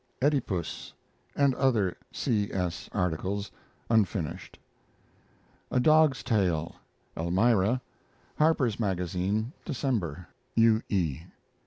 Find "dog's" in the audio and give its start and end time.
5.79-6.23